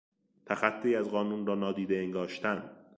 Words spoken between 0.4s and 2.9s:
تخطی از قانون را نادیده انگاشتن